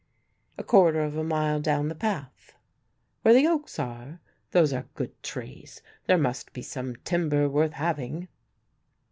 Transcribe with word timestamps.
"A 0.57 0.63
quarter 0.63 1.01
of 1.01 1.15
a 1.15 1.23
mile 1.23 1.59
down 1.59 1.87
the 1.87 1.93
path." 1.93 2.53
"Where 3.21 3.35
the 3.35 3.45
oaks 3.45 3.77
are? 3.77 4.19
Those 4.49 4.73
are 4.73 4.87
good 4.95 5.11
trees; 5.21 5.83
there 6.07 6.17
must 6.17 6.53
be 6.53 6.63
some 6.63 6.95
timber 7.03 7.47
worth 7.47 7.73
having." 7.73 8.27